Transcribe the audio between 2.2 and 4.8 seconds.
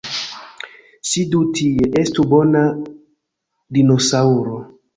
bona dinosaŭro!